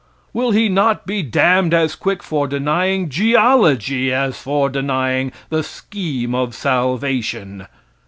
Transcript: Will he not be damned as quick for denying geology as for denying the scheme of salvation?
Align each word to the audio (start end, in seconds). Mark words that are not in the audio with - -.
Will 0.33 0.49
he 0.49 0.67
not 0.67 1.05
be 1.05 1.21
damned 1.21 1.75
as 1.75 1.95
quick 1.95 2.23
for 2.23 2.47
denying 2.47 3.07
geology 3.07 4.11
as 4.11 4.39
for 4.41 4.67
denying 4.67 5.31
the 5.49 5.61
scheme 5.61 6.33
of 6.33 6.55
salvation? 6.55 7.67